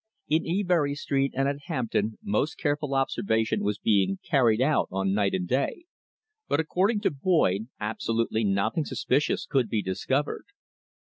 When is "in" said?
0.27-0.47